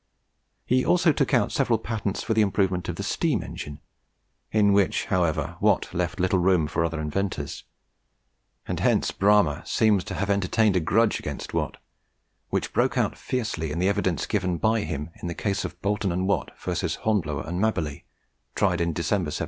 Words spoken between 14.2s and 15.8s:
given by him in the case of